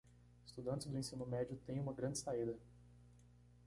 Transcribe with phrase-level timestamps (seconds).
[0.47, 2.57] Estudantes do ensino médio têm uma grande saída